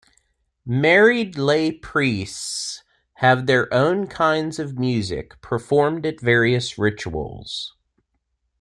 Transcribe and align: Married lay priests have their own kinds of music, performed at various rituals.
Married 0.65 1.37
lay 1.37 1.71
priests 1.71 2.81
have 3.17 3.45
their 3.45 3.71
own 3.71 4.07
kinds 4.07 4.57
of 4.57 4.79
music, 4.79 5.39
performed 5.41 6.07
at 6.07 6.19
various 6.19 6.75
rituals. 6.79 7.75